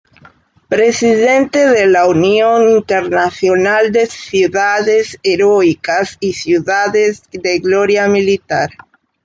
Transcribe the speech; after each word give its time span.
Presidente 0.67 1.67
de 1.69 1.85
la 1.85 2.07
Unión 2.07 2.71
Internacional 2.71 3.91
de 3.91 4.07
ciudades 4.07 5.19
heroicas 5.21 6.17
y 6.19 6.33
ciudades 6.33 7.21
de 7.31 7.59
gloria 7.59 8.07
militar. 8.07 8.71